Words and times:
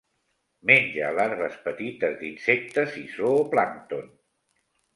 Menja 0.69 1.09
larves 1.17 1.59
petites 1.67 2.17
d'insectes 2.23 2.99
i 3.05 3.07
zooplàncton. 3.15 4.13